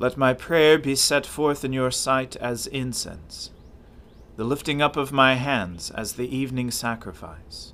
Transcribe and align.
Let 0.00 0.16
my 0.16 0.32
prayer 0.32 0.78
be 0.78 0.94
set 0.94 1.26
forth 1.26 1.64
in 1.64 1.72
your 1.72 1.90
sight 1.90 2.36
as 2.36 2.68
incense, 2.68 3.50
the 4.36 4.44
lifting 4.44 4.80
up 4.80 4.96
of 4.96 5.10
my 5.10 5.34
hands 5.34 5.90
as 5.90 6.12
the 6.12 6.36
evening 6.36 6.70
sacrifice. 6.70 7.72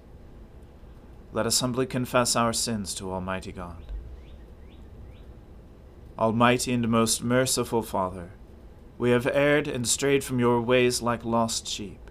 Let 1.35 1.45
us 1.45 1.61
humbly 1.61 1.85
confess 1.85 2.35
our 2.35 2.55
sins 2.55 2.95
to 2.95 3.13
Almighty 3.13 3.53
God. 3.53 3.93
Almighty 6.19 6.73
and 6.73 6.89
most 6.89 7.23
merciful 7.23 7.83
Father, 7.83 8.31
we 8.97 9.11
have 9.11 9.27
erred 9.27 9.69
and 9.69 9.87
strayed 9.87 10.25
from 10.25 10.39
your 10.39 10.63
ways 10.63 11.03
like 11.03 11.27
lost 11.27 11.69
sheep. 11.69 12.11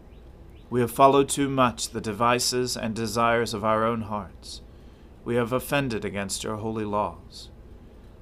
We 0.70 0.82
have 0.82 0.91
followed 0.91 1.27
too 1.27 1.50
much 1.50 1.89
the 1.89 2.02
devices 2.02 2.77
and 2.77 2.93
desires 2.93 3.55
of 3.55 3.66
our 3.66 3.84
own 3.84 4.02
hearts. 4.02 4.61
We 5.25 5.36
have 5.38 5.52
offended 5.52 6.05
against 6.05 6.43
your 6.43 6.57
holy 6.57 6.86
laws. 6.86 7.50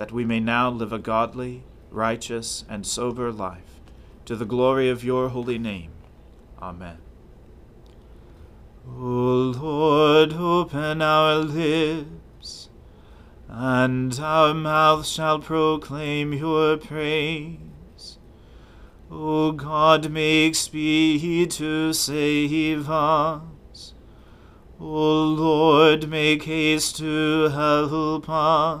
that 0.00 0.12
we 0.12 0.24
may 0.24 0.40
now 0.40 0.70
live 0.70 0.94
a 0.94 0.98
godly, 0.98 1.62
righteous, 1.90 2.64
and 2.70 2.86
sober 2.86 3.30
life, 3.30 3.82
to 4.24 4.34
the 4.34 4.46
glory 4.46 4.88
of 4.88 5.04
your 5.04 5.28
holy 5.28 5.58
name. 5.58 5.90
Amen. 6.58 6.96
O 8.88 9.52
Lord, 9.60 10.32
open 10.32 11.02
our 11.02 11.34
lips, 11.34 12.70
and 13.46 14.18
our 14.18 14.54
mouth 14.54 15.06
shall 15.06 15.38
proclaim 15.38 16.32
your 16.32 16.78
praise. 16.78 18.16
O 19.10 19.52
God, 19.52 20.10
make 20.10 20.54
speed 20.54 21.50
to 21.50 21.92
save 21.92 22.88
us. 22.88 23.92
O 24.80 25.24
Lord, 25.24 26.08
make 26.08 26.44
haste 26.44 26.96
to 26.96 27.50
help 27.50 28.30
us. 28.30 28.80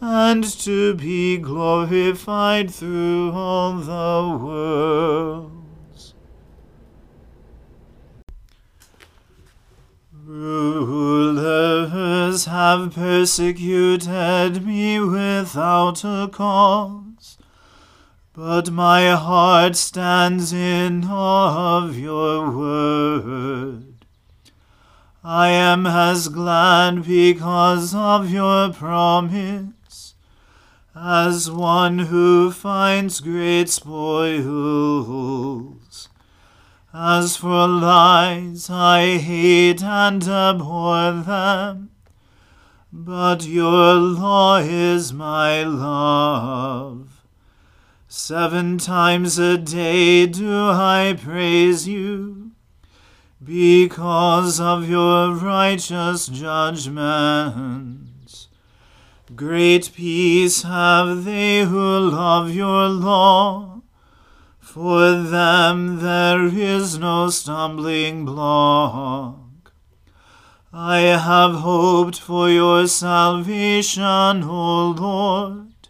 and 0.00 0.44
to 0.44 0.94
be 0.94 1.38
glorified 1.38 2.70
through 2.70 3.32
all 3.32 3.74
the 3.74 4.38
worlds. 4.44 6.14
Rulers 10.24 11.24
have 12.44 12.94
persecuted 12.94 14.64
me 14.64 15.00
without 15.00 16.04
a 16.04 16.28
cause, 16.30 17.38
but 18.34 18.70
my 18.70 19.16
heart 19.16 19.74
stands 19.74 20.52
in 20.52 21.04
awe 21.06 21.78
of 21.82 21.98
your 21.98 22.50
word. 22.50 24.04
I 25.24 25.48
am 25.48 25.86
as 25.86 26.28
glad 26.28 27.04
because 27.06 27.94
of 27.94 28.30
your 28.30 28.72
promise, 28.72 29.72
as 31.00 31.50
one 31.50 31.98
who 31.98 32.50
finds 32.50 33.20
great 33.20 33.68
spoils. 33.68 34.48
As 36.92 37.36
for 37.36 37.68
lies, 37.68 38.68
I 38.68 39.18
hate 39.18 39.82
and 39.82 40.26
abhor 40.26 41.12
them. 41.22 41.90
But 42.92 43.46
your 43.46 43.94
law 43.94 44.56
is 44.56 45.12
my 45.12 45.62
love. 45.62 47.22
Seven 48.08 48.78
times 48.78 49.38
a 49.38 49.56
day 49.58 50.26
do 50.26 50.70
I 50.70 51.14
praise 51.22 51.86
you, 51.86 52.52
because 53.44 54.58
of 54.58 54.88
your 54.88 55.34
righteous 55.34 56.26
judgments. 56.26 58.07
Great 59.34 59.90
peace 59.94 60.62
have 60.62 61.24
they 61.24 61.64
who 61.64 61.98
love 61.98 62.54
your 62.54 62.88
law 62.88 63.78
for 64.68 65.14
them 65.14 66.00
there 66.00 66.44
is 66.44 66.98
no 66.98 67.30
stumbling 67.30 68.26
block. 68.26 69.72
I 70.72 70.98
have 70.98 71.54
hoped 71.56 72.20
for 72.20 72.50
your 72.50 72.86
salvation, 72.86 74.44
O 74.44 74.90
Lord, 74.90 75.88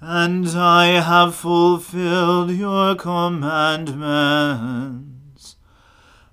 and 0.00 0.48
I 0.48 1.00
have 1.00 1.34
fulfilled 1.34 2.50
your 2.50 2.94
commandments. 2.94 5.56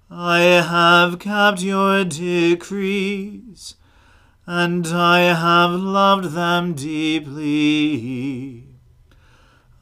I 0.10 0.40
have 0.40 1.20
kept 1.20 1.62
your 1.62 2.06
decrees, 2.06 3.76
and 4.50 4.88
I 4.88 5.20
have 5.34 5.72
loved 5.72 6.32
them 6.32 6.74
deeply. 6.74 8.64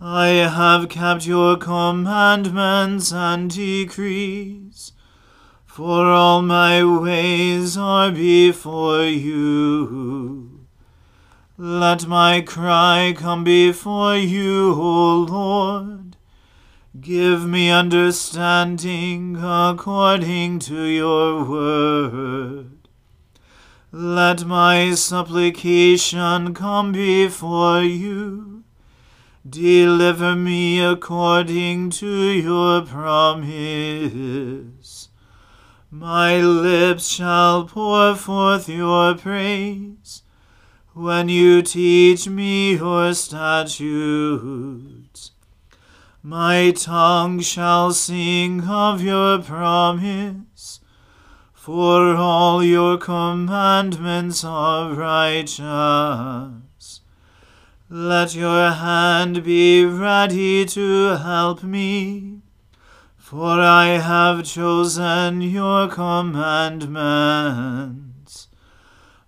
I 0.02 0.28
have 0.30 0.90
kept 0.90 1.28
your 1.28 1.56
commandments 1.56 3.14
and 3.14 3.54
decrees, 3.54 4.92
for 5.68 6.08
all 6.08 6.42
my 6.42 6.84
ways 6.84 7.78
are 7.78 8.12
before 8.12 9.04
you. 9.04 10.66
Let 11.58 12.08
my 12.08 12.42
cry 12.42 13.14
come 13.16 13.44
before 13.44 14.18
you, 14.18 14.74
O 14.74 15.28
Lord. 15.30 16.18
Give 17.00 17.46
me 17.48 17.70
understanding 17.70 19.38
according 19.38 20.58
to 20.60 20.84
your 20.86 21.46
word. 21.46 22.75
Let 23.98 24.44
my 24.44 24.94
supplication 24.94 26.54
come 26.54 26.92
before 26.92 27.82
you 27.82 28.56
Deliver 29.48 30.36
me 30.36 30.84
according 30.84 31.92
to 31.92 32.08
your 32.08 32.82
promise. 32.82 33.50
My 35.90 36.42
lips 36.42 37.08
shall 37.08 37.64
pour 37.66 38.16
forth 38.16 38.68
your 38.68 39.14
praise 39.16 40.24
when 40.94 41.30
you 41.30 41.62
teach 41.62 42.28
me 42.28 42.74
your 42.76 43.14
statutes. 43.14 44.42
My 46.22 46.72
tongue 46.72 47.40
shall 47.40 47.94
sing 47.94 48.64
of 48.68 49.02
your 49.04 49.40
promise, 49.44 50.82
for 51.66 52.16
all 52.16 52.64
your 52.64 52.96
commandments 52.96 54.44
are 54.44 54.94
righteous. 54.94 57.02
Let 57.90 58.36
your 58.36 58.70
hand 58.70 59.44
be 59.44 59.84
ready 59.84 60.66
to 60.66 61.18
help 61.18 61.64
me, 61.64 62.42
for 63.18 63.60
I 63.60 63.98
have 63.98 64.46
chosen 64.46 65.42
your 65.42 65.88
commandments. 65.88 68.48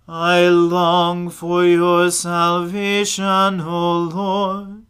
I 0.06 0.46
long 0.46 1.30
for 1.30 1.64
your 1.64 2.12
salvation, 2.12 3.60
O 3.62 4.10
Lord, 4.14 4.84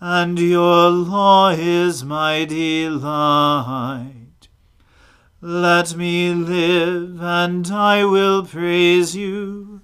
and 0.00 0.38
your 0.38 0.88
law 0.88 1.50
is 1.50 2.04
my 2.04 2.44
delight. 2.44 4.19
Let 5.42 5.96
me 5.96 6.34
live, 6.34 7.22
and 7.22 7.66
I 7.68 8.04
will 8.04 8.44
praise 8.44 9.16
you 9.16 9.80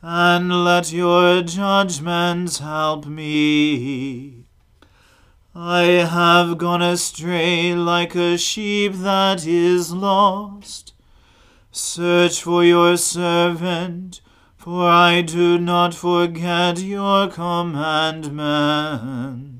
and 0.00 0.64
let 0.64 0.90
your 0.90 1.42
judgments 1.42 2.60
help 2.60 3.04
me. 3.04 4.46
I 5.54 5.82
have 5.82 6.56
gone 6.56 6.80
astray 6.80 7.74
like 7.74 8.14
a 8.14 8.38
sheep 8.38 8.94
that 8.94 9.46
is 9.46 9.92
lost. 9.92 10.94
Search 11.70 12.42
for 12.42 12.64
your 12.64 12.96
servant, 12.96 14.22
for 14.56 14.88
I 14.88 15.20
do 15.20 15.58
not 15.58 15.92
forget 15.92 16.80
your 16.80 17.28
commandments. 17.28 19.59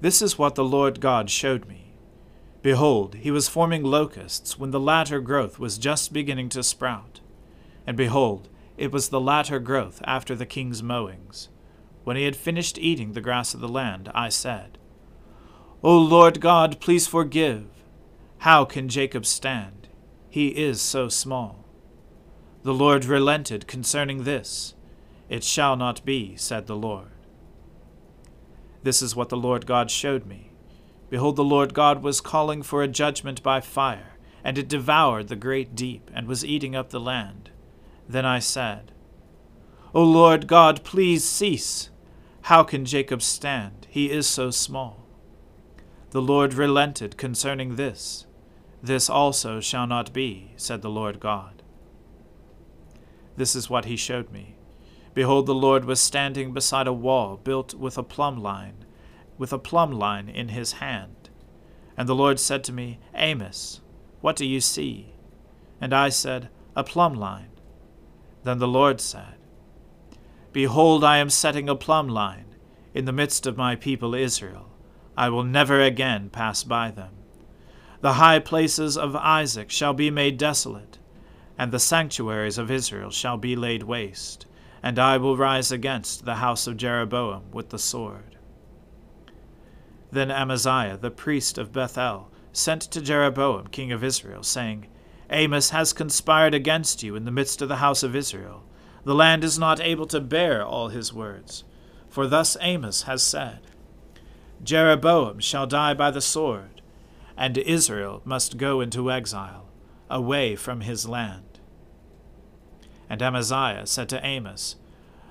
This 0.00 0.22
is 0.22 0.38
what 0.38 0.54
the 0.54 0.64
Lord 0.64 1.00
God 1.00 1.28
showed 1.28 1.66
me. 1.66 1.94
Behold, 2.62 3.16
he 3.16 3.30
was 3.30 3.48
forming 3.48 3.82
locusts 3.82 4.58
when 4.58 4.70
the 4.70 4.80
latter 4.80 5.20
growth 5.20 5.58
was 5.58 5.78
just 5.78 6.12
beginning 6.12 6.48
to 6.50 6.62
sprout. 6.62 7.20
And 7.86 7.96
behold, 7.96 8.48
it 8.76 8.92
was 8.92 9.08
the 9.08 9.20
latter 9.20 9.58
growth 9.58 10.00
after 10.04 10.34
the 10.34 10.46
king's 10.46 10.82
mowings. 10.82 11.48
When 12.04 12.16
he 12.16 12.24
had 12.24 12.36
finished 12.36 12.78
eating 12.78 13.12
the 13.12 13.20
grass 13.20 13.54
of 13.54 13.60
the 13.60 13.68
land, 13.68 14.10
I 14.14 14.28
said, 14.28 14.78
O 15.82 15.96
Lord 15.96 16.40
God, 16.40 16.80
please 16.80 17.06
forgive. 17.06 17.66
How 18.38 18.64
can 18.64 18.88
Jacob 18.88 19.26
stand? 19.26 19.88
He 20.28 20.48
is 20.48 20.80
so 20.80 21.08
small. 21.08 21.64
The 22.62 22.74
Lord 22.74 23.04
relented 23.04 23.66
concerning 23.66 24.24
this. 24.24 24.74
It 25.28 25.44
shall 25.44 25.76
not 25.76 26.04
be, 26.04 26.36
said 26.36 26.66
the 26.66 26.76
Lord. 26.76 27.10
This 28.82 29.02
is 29.02 29.16
what 29.16 29.28
the 29.28 29.36
Lord 29.36 29.66
God 29.66 29.90
showed 29.90 30.26
me. 30.26 30.50
Behold, 31.10 31.36
the 31.36 31.44
Lord 31.44 31.74
God 31.74 32.02
was 32.02 32.20
calling 32.20 32.62
for 32.62 32.82
a 32.82 32.88
judgment 32.88 33.42
by 33.42 33.60
fire, 33.60 34.18
and 34.44 34.58
it 34.58 34.68
devoured 34.68 35.28
the 35.28 35.36
great 35.36 35.74
deep, 35.74 36.10
and 36.14 36.26
was 36.26 36.44
eating 36.44 36.76
up 36.76 36.90
the 36.90 37.00
land. 37.00 37.50
Then 38.08 38.24
I 38.24 38.38
said, 38.38 38.92
O 39.94 40.02
Lord 40.02 40.46
God, 40.46 40.84
please 40.84 41.24
cease. 41.24 41.90
How 42.42 42.62
can 42.62 42.84
Jacob 42.84 43.22
stand? 43.22 43.86
He 43.90 44.10
is 44.10 44.26
so 44.26 44.50
small. 44.50 45.06
The 46.10 46.22
Lord 46.22 46.54
relented 46.54 47.16
concerning 47.16 47.76
this. 47.76 48.26
This 48.82 49.10
also 49.10 49.60
shall 49.60 49.86
not 49.86 50.12
be, 50.12 50.52
said 50.56 50.82
the 50.82 50.90
Lord 50.90 51.20
God. 51.20 51.62
This 53.36 53.56
is 53.56 53.68
what 53.68 53.86
he 53.86 53.96
showed 53.96 54.30
me. 54.30 54.54
Behold, 55.18 55.46
the 55.46 55.52
Lord 55.52 55.84
was 55.84 56.00
standing 56.00 56.52
beside 56.52 56.86
a 56.86 56.92
wall 56.92 57.40
built 57.42 57.74
with 57.74 57.98
a 57.98 58.04
plumb 58.04 58.40
line 58.40 58.84
with 59.36 59.52
a 59.52 59.58
plumb 59.58 59.90
line 59.90 60.28
in 60.28 60.50
his 60.50 60.74
hand. 60.74 61.28
And 61.96 62.08
the 62.08 62.14
Lord 62.14 62.38
said 62.38 62.62
to 62.62 62.72
me, 62.72 63.00
Amos, 63.16 63.80
what 64.20 64.36
do 64.36 64.46
you 64.46 64.60
see? 64.60 65.14
And 65.80 65.92
I 65.92 66.08
said, 66.08 66.50
A 66.76 66.84
plumb 66.84 67.14
line. 67.14 67.50
Then 68.44 68.60
the 68.60 68.68
Lord 68.68 69.00
said, 69.00 69.34
Behold, 70.52 71.02
I 71.02 71.16
am 71.18 71.30
setting 71.30 71.68
a 71.68 71.74
plumb 71.74 72.06
line 72.06 72.54
in 72.94 73.04
the 73.04 73.12
midst 73.12 73.44
of 73.44 73.56
my 73.56 73.74
people 73.74 74.14
Israel. 74.14 74.70
I 75.16 75.30
will 75.30 75.42
never 75.42 75.80
again 75.80 76.30
pass 76.30 76.62
by 76.62 76.92
them. 76.92 77.14
The 78.02 78.12
high 78.12 78.38
places 78.38 78.96
of 78.96 79.16
Isaac 79.16 79.72
shall 79.72 79.94
be 79.94 80.12
made 80.12 80.38
desolate, 80.38 80.98
and 81.58 81.72
the 81.72 81.80
sanctuaries 81.80 82.56
of 82.56 82.70
Israel 82.70 83.10
shall 83.10 83.36
be 83.36 83.56
laid 83.56 83.82
waste, 83.82 84.46
and 84.82 84.98
I 84.98 85.16
will 85.16 85.36
rise 85.36 85.72
against 85.72 86.24
the 86.24 86.36
house 86.36 86.66
of 86.66 86.76
Jeroboam 86.76 87.50
with 87.52 87.70
the 87.70 87.78
sword. 87.78 88.36
Then 90.10 90.30
Amaziah, 90.30 90.96
the 90.96 91.10
priest 91.10 91.58
of 91.58 91.72
Bethel, 91.72 92.30
sent 92.52 92.82
to 92.82 93.00
Jeroboam, 93.00 93.66
king 93.68 93.92
of 93.92 94.02
Israel, 94.02 94.42
saying, 94.42 94.86
Amos 95.30 95.70
has 95.70 95.92
conspired 95.92 96.54
against 96.54 97.02
you 97.02 97.14
in 97.14 97.24
the 97.24 97.30
midst 97.30 97.60
of 97.60 97.68
the 97.68 97.76
house 97.76 98.02
of 98.02 98.16
Israel. 98.16 98.64
The 99.04 99.14
land 99.14 99.44
is 99.44 99.58
not 99.58 99.80
able 99.80 100.06
to 100.06 100.20
bear 100.20 100.64
all 100.64 100.88
his 100.88 101.12
words. 101.12 101.64
For 102.08 102.26
thus 102.26 102.56
Amos 102.60 103.02
has 103.02 103.22
said, 103.22 103.60
Jeroboam 104.62 105.38
shall 105.40 105.66
die 105.66 105.94
by 105.94 106.10
the 106.10 106.20
sword, 106.20 106.82
and 107.36 107.58
Israel 107.58 108.22
must 108.24 108.56
go 108.56 108.80
into 108.80 109.10
exile, 109.10 109.68
away 110.10 110.56
from 110.56 110.80
his 110.80 111.06
land. 111.06 111.60
And 113.08 113.22
Amaziah 113.22 113.86
said 113.86 114.08
to 114.08 114.24
Amos, 114.26 114.76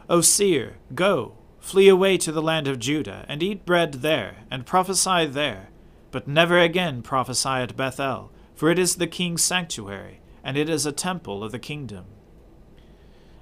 O 0.09 0.21
seer, 0.21 0.77
go, 0.95 1.33
Flee 1.59 1.89
away 1.89 2.17
to 2.17 2.31
the 2.31 2.41
land 2.41 2.67
of 2.67 2.79
Judah, 2.79 3.25
and 3.27 3.43
eat 3.43 3.65
bread 3.65 3.95
there, 3.95 4.45
and 4.49 4.65
prophesy 4.65 5.25
there, 5.25 5.69
but 6.11 6.27
never 6.27 6.57
again 6.59 7.01
prophesy 7.01 7.49
at 7.49 7.75
Bethel, 7.75 8.31
for 8.55 8.69
it 8.69 8.79
is 8.79 8.95
the 8.95 9.07
king's 9.07 9.43
sanctuary, 9.43 10.21
and 10.43 10.55
it 10.55 10.69
is 10.69 10.85
a 10.85 10.93
temple 10.93 11.43
of 11.43 11.51
the 11.51 11.59
kingdom. 11.59 12.05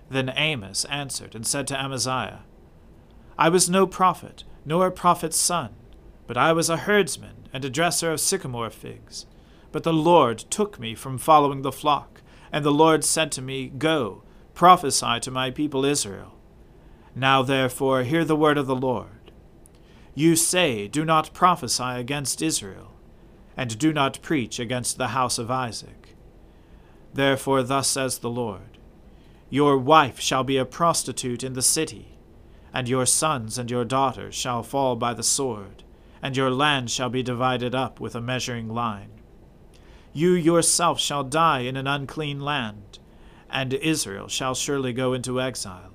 Then 0.10 0.34
Amos 0.36 0.86
answered 0.86 1.36
and 1.36 1.46
said 1.46 1.68
to 1.68 1.80
Amaziah, 1.80 2.42
I 3.38 3.50
was 3.50 3.70
no 3.70 3.86
prophet, 3.86 4.44
nor 4.66 4.88
a 4.88 4.92
prophet's 4.92 5.38
son, 5.38 5.76
but 6.26 6.38
I 6.38 6.52
was 6.52 6.70
a 6.70 6.78
herdsman 6.78 7.48
and 7.54 7.64
a 7.64 7.70
dresser 7.70 8.12
of 8.12 8.20
sycamore 8.20 8.72
figs. 8.72 9.26
But 9.72 9.84
the 9.84 9.94
Lord 9.94 10.40
took 10.40 10.80
me 10.80 10.96
from 10.96 11.18
following 11.18 11.62
the 11.62 11.72
flock, 11.72 12.22
and 12.52 12.66
the 12.66 12.72
Lord 12.72 13.04
said 13.04 13.32
to 13.34 13.42
me, 13.42 13.68
Go, 13.68 14.24
prophesy 14.54 15.20
to 15.20 15.32
my 15.32 15.52
people 15.52 15.86
Israel. 15.86 16.35
Now 17.18 17.42
therefore 17.44 18.04
hear 18.04 18.26
the 18.26 18.36
word 18.36 18.58
of 18.58 18.68
the 18.68 18.76
Lord. 18.76 19.32
You 20.14 20.36
say, 20.36 20.90
Do 20.90 21.06
not 21.06 21.34
prophesy 21.34 21.84
against 21.84 22.42
Israel, 22.42 22.92
and 23.56 23.80
do 23.80 23.94
not 23.94 24.22
preach 24.22 24.60
against 24.60 24.98
the 24.98 25.10
house 25.10 25.38
of 25.38 25.50
Isaac. 25.50 26.16
Therefore 27.14 27.64
thus 27.64 27.88
says 27.88 28.20
the 28.20 28.30
Lord 28.30 28.78
Your 29.50 29.78
wife 29.78 30.20
shall 30.20 30.44
be 30.44 30.58
a 30.58 30.66
prostitute 30.66 31.42
in 31.42 31.54
the 31.54 31.62
city, 31.62 32.18
and 32.74 32.90
your 32.90 33.06
sons 33.06 33.58
and 33.58 33.72
your 33.72 33.86
daughters 33.86 34.36
shall 34.36 34.62
fall 34.62 34.98
by 34.98 35.14
the 35.14 35.24
sword, 35.24 35.84
and 36.22 36.36
your 36.36 36.52
land 36.52 36.92
shall 36.92 37.10
be 37.10 37.24
divided 37.24 37.74
up 37.74 38.02
with 38.02 38.14
a 38.16 38.22
measuring 38.22 38.68
line. 38.68 39.22
You 40.12 40.34
yourself 40.34 41.00
shall 41.00 41.24
die 41.24 41.60
in 41.60 41.78
an 41.78 41.88
unclean 41.88 42.42
land, 42.42 43.00
and 43.50 43.74
Israel 43.74 44.28
shall 44.28 44.54
surely 44.54 44.92
go 44.92 45.14
into 45.14 45.40
exile 45.40 45.95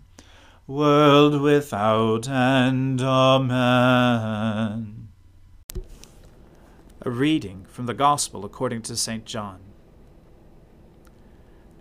world 0.71 1.41
without 1.41 2.27
end. 2.29 3.01
Amen. 3.01 3.49
A 7.01 7.09
reading 7.09 7.65
from 7.67 7.87
the 7.87 7.93
Gospel 7.93 8.45
according 8.45 8.81
to 8.83 8.95
St. 8.95 9.25
John. 9.25 9.59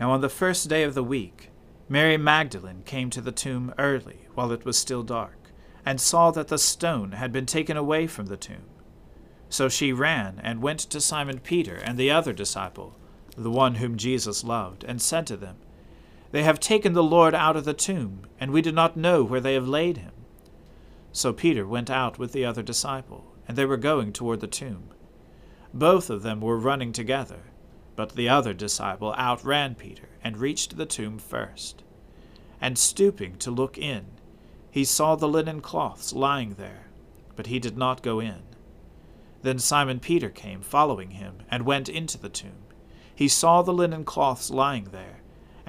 Now 0.00 0.10
on 0.10 0.22
the 0.22 0.28
first 0.28 0.68
day 0.68 0.82
of 0.82 0.94
the 0.94 1.04
week, 1.04 1.50
Mary 1.88 2.16
Magdalene 2.16 2.82
came 2.82 3.10
to 3.10 3.20
the 3.20 3.30
tomb 3.30 3.72
early, 3.78 4.26
while 4.34 4.50
it 4.50 4.64
was 4.64 4.76
still 4.76 5.04
dark, 5.04 5.52
and 5.86 6.00
saw 6.00 6.32
that 6.32 6.48
the 6.48 6.58
stone 6.58 7.12
had 7.12 7.30
been 7.30 7.46
taken 7.46 7.76
away 7.76 8.08
from 8.08 8.26
the 8.26 8.36
tomb. 8.36 8.66
So 9.48 9.68
she 9.68 9.92
ran 9.92 10.40
and 10.42 10.62
went 10.62 10.80
to 10.80 11.00
Simon 11.00 11.38
Peter 11.38 11.76
and 11.76 11.96
the 11.96 12.10
other 12.10 12.32
disciple, 12.32 12.96
the 13.36 13.50
one 13.50 13.76
whom 13.76 13.96
Jesus 13.96 14.42
loved, 14.42 14.82
and 14.84 15.00
said 15.00 15.28
to 15.28 15.36
them, 15.36 15.58
They 16.30 16.42
have 16.42 16.60
taken 16.60 16.92
the 16.92 17.02
Lord 17.02 17.34
out 17.34 17.56
of 17.56 17.64
the 17.64 17.74
tomb, 17.74 18.26
and 18.38 18.50
we 18.50 18.62
do 18.62 18.72
not 18.72 18.96
know 18.96 19.24
where 19.24 19.40
they 19.40 19.54
have 19.54 19.68
laid 19.68 19.98
him. 19.98 20.12
So 21.12 21.32
Peter 21.32 21.66
went 21.66 21.90
out 21.90 22.18
with 22.18 22.32
the 22.32 22.44
other 22.44 22.62
disciple, 22.62 23.34
and 23.48 23.56
they 23.56 23.64
were 23.64 23.76
going 23.76 24.12
toward 24.12 24.40
the 24.40 24.46
tomb. 24.46 24.90
Both 25.74 26.10
of 26.10 26.22
them 26.22 26.40
were 26.40 26.58
running 26.58 26.92
together 26.92 27.50
but 28.00 28.16
the 28.16 28.30
other 28.30 28.54
disciple 28.54 29.14
outran 29.18 29.74
Peter 29.74 30.08
and 30.24 30.38
reached 30.38 30.78
the 30.78 30.86
tomb 30.86 31.18
first. 31.18 31.82
And 32.58 32.78
stooping 32.78 33.36
to 33.40 33.50
look 33.50 33.76
in, 33.76 34.06
he 34.70 34.86
saw 34.86 35.16
the 35.16 35.28
linen 35.28 35.60
cloths 35.60 36.14
lying 36.14 36.54
there, 36.54 36.86
but 37.36 37.48
he 37.48 37.58
did 37.58 37.76
not 37.76 38.02
go 38.02 38.18
in. 38.18 38.40
Then 39.42 39.58
Simon 39.58 40.00
Peter 40.00 40.30
came, 40.30 40.62
following 40.62 41.10
him, 41.10 41.42
and 41.50 41.66
went 41.66 41.90
into 41.90 42.16
the 42.16 42.30
tomb. 42.30 42.62
He 43.14 43.28
saw 43.28 43.60
the 43.60 43.74
linen 43.74 44.04
cloths 44.04 44.48
lying 44.48 44.84
there, 44.84 45.19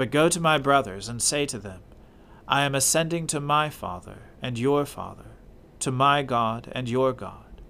But 0.00 0.10
go 0.10 0.30
to 0.30 0.40
my 0.40 0.56
brothers 0.56 1.10
and 1.10 1.20
say 1.20 1.44
to 1.44 1.58
them, 1.58 1.82
I 2.48 2.62
am 2.62 2.74
ascending 2.74 3.26
to 3.26 3.38
my 3.38 3.68
Father 3.68 4.30
and 4.40 4.58
your 4.58 4.86
Father, 4.86 5.32
to 5.80 5.92
my 5.92 6.22
God 6.22 6.72
and 6.72 6.88
your 6.88 7.12
God. 7.12 7.60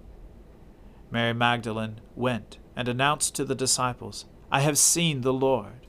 Mary 1.11 1.33
Magdalene 1.33 1.99
went 2.15 2.57
and 2.73 2.87
announced 2.87 3.35
to 3.35 3.43
the 3.43 3.53
disciples, 3.53 4.23
I 4.49 4.61
have 4.61 4.77
seen 4.77 5.19
the 5.19 5.33
Lord, 5.33 5.85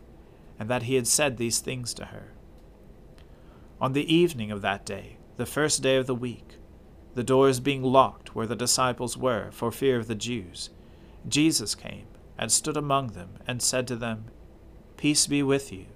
and 0.58 0.68
that 0.68 0.82
he 0.82 0.96
had 0.96 1.06
said 1.06 1.36
these 1.36 1.60
things 1.60 1.94
to 1.94 2.06
her. 2.06 2.32
On 3.80 3.92
the 3.92 4.12
evening 4.12 4.50
of 4.50 4.62
that 4.62 4.84
day, 4.84 5.18
the 5.36 5.46
first 5.46 5.80
day 5.80 5.94
of 5.94 6.08
the 6.08 6.12
week, 6.12 6.56
the 7.14 7.22
doors 7.22 7.60
being 7.60 7.84
locked 7.84 8.34
where 8.34 8.48
the 8.48 8.56
disciples 8.56 9.16
were 9.16 9.52
for 9.52 9.70
fear 9.70 9.96
of 9.96 10.08
the 10.08 10.16
Jews, 10.16 10.70
Jesus 11.28 11.76
came 11.76 12.08
and 12.36 12.50
stood 12.50 12.76
among 12.76 13.12
them 13.12 13.38
and 13.46 13.62
said 13.62 13.86
to 13.86 13.94
them, 13.94 14.24
Peace 14.96 15.28
be 15.28 15.44
with 15.44 15.72
you. 15.72 15.86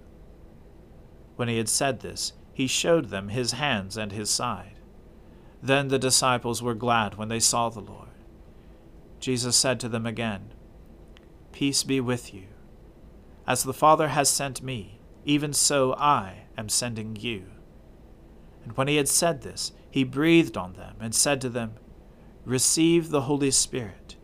When 1.37 1.49
he 1.49 1.59
had 1.59 1.69
said 1.69 2.01
this, 2.01 2.33
he 2.53 2.67
showed 2.67 3.07
them 3.07 3.29
his 3.29 3.53
hands 3.53 3.97
and 3.97 4.13
his 4.13 4.31
side. 4.31 4.79
Then 5.63 5.89
the 5.89 5.99
disciples 5.99 6.63
were 6.63 6.75
glad 6.75 7.17
when 7.17 7.29
they 7.29 7.41
saw 7.41 7.69
the 7.69 7.81
Lord. 7.81 8.09
Jesus 9.21 9.57
said 9.57 9.79
to 9.81 9.89
them 9.89 10.07
again, 10.07 10.53
Peace 11.53 11.83
be 11.83 12.01
with 12.01 12.35
you. 12.35 12.45
As 13.47 13.63
the 13.63 13.75
Father 13.75 14.09
has 14.09 14.29
sent 14.29 14.63
me, 14.63 14.99
even 15.25 15.53
so 15.53 15.95
I 15.95 16.45
am 16.57 16.69
sending 16.69 17.17
you. 17.17 17.47
And 18.65 18.77
when 18.77 18.89
he 18.89 18.97
had 18.97 19.09
said 19.09 19.43
this, 19.43 19.73
he 19.91 20.05
breathed 20.05 20.57
on 20.57 20.75
them 20.75 20.97
and 21.01 21.15
said 21.15 21.41
to 21.43 21.49
them, 21.49 21.75
Receive 22.45 23.11
the 23.11 23.23
Holy 23.23 23.51
Spirit. 23.51 24.17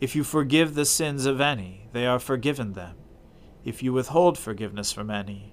If 0.00 0.16
you 0.16 0.24
forgive 0.24 0.74
the 0.74 0.84
sins 0.84 1.26
of 1.26 1.40
any, 1.40 1.88
they 1.92 2.06
are 2.06 2.18
forgiven 2.18 2.72
them. 2.72 2.96
If 3.64 3.82
you 3.82 3.92
withhold 3.92 4.38
forgiveness 4.38 4.92
from 4.92 5.10
any, 5.10 5.52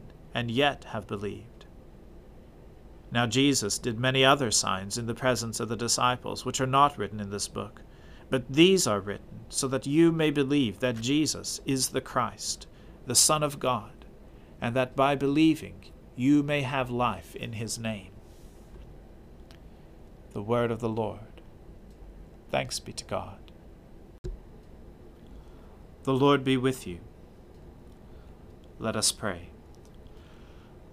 and 0.33 0.49
yet 0.49 0.85
have 0.85 1.07
believed. 1.07 1.65
Now 3.11 3.27
Jesus 3.27 3.77
did 3.77 3.99
many 3.99 4.23
other 4.23 4.51
signs 4.51 4.97
in 4.97 5.05
the 5.05 5.13
presence 5.13 5.59
of 5.59 5.67
the 5.69 5.75
disciples, 5.75 6.45
which 6.45 6.61
are 6.61 6.67
not 6.67 6.97
written 6.97 7.19
in 7.19 7.29
this 7.29 7.47
book. 7.47 7.81
But 8.29 8.53
these 8.53 8.87
are 8.87 9.01
written 9.01 9.41
so 9.49 9.67
that 9.67 9.85
you 9.85 10.11
may 10.13 10.31
believe 10.31 10.79
that 10.79 11.01
Jesus 11.01 11.59
is 11.65 11.89
the 11.89 11.99
Christ, 11.99 12.67
the 13.05 13.15
Son 13.15 13.43
of 13.43 13.59
God, 13.59 14.05
and 14.61 14.73
that 14.75 14.95
by 14.95 15.15
believing 15.15 15.85
you 16.15 16.41
may 16.41 16.61
have 16.61 16.89
life 16.89 17.35
in 17.35 17.53
his 17.53 17.77
name. 17.77 18.11
The 20.31 20.41
word 20.41 20.71
of 20.71 20.79
the 20.79 20.89
Lord. 20.89 21.41
Thanks 22.49 22.79
be 22.79 22.93
to 22.93 23.03
God. 23.05 23.51
The 26.03 26.13
Lord 26.13 26.43
be 26.43 26.57
with 26.57 26.87
you. 26.87 26.99
Let 28.79 28.95
us 28.95 29.11
pray. 29.11 29.50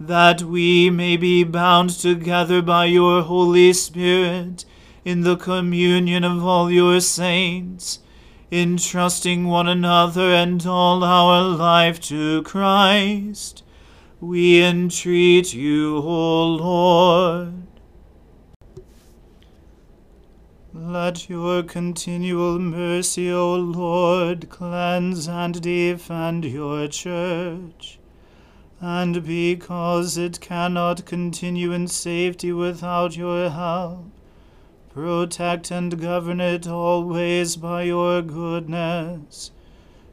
that 0.00 0.42
we 0.42 0.90
may 0.90 1.16
be 1.16 1.44
bound 1.44 1.90
together 1.90 2.60
by 2.60 2.84
your 2.86 3.22
Holy 3.22 3.72
Spirit 3.72 4.64
in 5.04 5.20
the 5.20 5.36
communion 5.36 6.24
of 6.24 6.44
all 6.44 6.70
your 6.70 7.00
saints, 7.00 8.00
entrusting 8.50 9.46
one 9.46 9.68
another 9.68 10.32
and 10.32 10.66
all 10.66 11.04
our 11.04 11.42
life 11.42 12.00
to 12.00 12.42
Christ. 12.42 13.62
We 14.20 14.62
entreat 14.62 15.54
you, 15.54 15.98
O 15.98 16.46
Lord. 16.46 17.54
Let 20.72 21.28
your 21.28 21.62
continual 21.62 22.58
mercy, 22.58 23.30
O 23.30 23.54
Lord, 23.54 24.48
cleanse 24.48 25.28
and 25.28 25.60
defend 25.60 26.44
your 26.44 26.88
church 26.88 28.00
and 28.84 29.24
because 29.24 30.18
it 30.18 30.38
cannot 30.42 31.06
continue 31.06 31.72
in 31.72 31.88
safety 31.88 32.52
without 32.52 33.16
your 33.16 33.48
help, 33.48 34.04
protect 34.92 35.70
and 35.70 35.98
govern 35.98 36.38
it 36.38 36.66
always 36.66 37.56
by 37.56 37.84
your 37.84 38.20
goodness. 38.20 39.52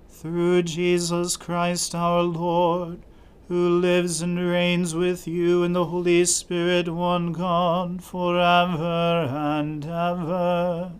Through 0.07 0.63
Jesus 0.63 1.35
Christ 1.35 1.93
our 1.93 2.23
Lord, 2.23 3.01
who 3.49 3.67
lives 3.67 4.21
and 4.21 4.39
reigns 4.39 4.95
with 4.95 5.27
you 5.27 5.63
in 5.63 5.73
the 5.73 5.87
Holy 5.87 6.23
Spirit, 6.23 6.87
one 6.87 7.33
God, 7.33 8.01
for 8.01 8.39
ever 8.39 9.27
and 9.29 9.83
ever. 9.83 10.93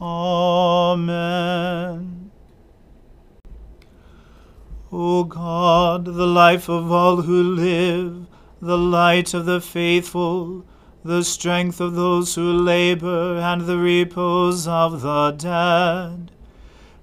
Amen. 0.00 1.44
O 4.96 5.24
God, 5.24 6.04
the 6.04 6.24
life 6.24 6.68
of 6.68 6.92
all 6.92 7.22
who 7.22 7.42
live, 7.42 8.28
the 8.62 8.78
light 8.78 9.34
of 9.34 9.44
the 9.44 9.60
faithful, 9.60 10.64
the 11.04 11.24
strength 11.24 11.80
of 11.80 11.96
those 11.96 12.36
who 12.36 12.52
labor, 12.52 13.38
and 13.38 13.62
the 13.62 13.76
repose 13.76 14.68
of 14.68 15.02
the 15.02 15.32
dead. 15.32 16.30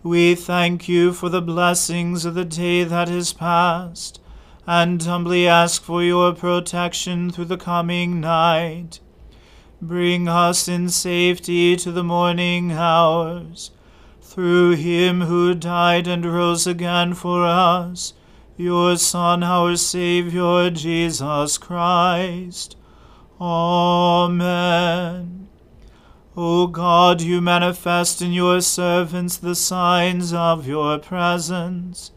We 0.04 0.36
thank 0.36 0.88
you 0.88 1.12
for 1.12 1.28
the 1.28 1.42
blessings 1.42 2.24
of 2.24 2.34
the 2.34 2.46
day 2.46 2.86
that 2.86 3.10
is 3.10 3.34
past, 3.34 4.22
and 4.66 5.04
humbly 5.04 5.46
ask 5.46 5.84
for 5.84 6.02
your 6.02 6.32
protection 6.32 7.30
through 7.30 7.52
the 7.52 7.58
coming 7.58 8.22
night. 8.22 9.02
Bring 9.82 10.30
us 10.30 10.70
in 10.70 10.88
safety 10.88 11.76
to 11.76 11.92
the 11.92 12.06
morning 12.06 12.72
hours 12.72 13.72
through 14.32 14.72
him 14.72 15.22
who 15.22 15.54
died 15.54 16.08
and 16.08 16.26
rose 16.26 16.66
again 16.66 17.14
for 17.14 17.46
us, 17.46 18.14
your 18.56 18.96
Son, 18.96 19.44
our 19.44 19.76
Saviour, 19.76 20.70
Jesus 20.70 21.58
Christ. 21.58 22.78
Amen. 23.42 25.50
O 26.38 26.68
God, 26.68 27.20
you 27.20 27.42
manifest 27.42 28.22
in 28.22 28.32
your 28.32 28.62
servants 28.62 29.36
the 29.36 29.54
signs 29.54 30.32
of 30.32 30.66
your 30.66 30.98
presence. 30.98 32.12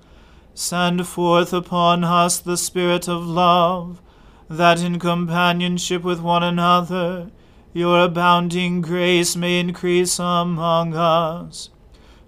Send 0.54 1.08
forth 1.08 1.52
upon 1.52 2.04
us 2.04 2.38
the 2.38 2.56
Spirit 2.56 3.08
of 3.08 3.26
love, 3.26 4.00
that 4.48 4.80
in 4.80 5.00
companionship 5.00 6.04
with 6.04 6.20
one 6.20 6.44
another 6.44 7.32
your 7.72 8.04
abounding 8.04 8.80
grace 8.80 9.34
may 9.34 9.58
increase 9.58 10.20
among 10.20 10.94
us. 10.94 11.70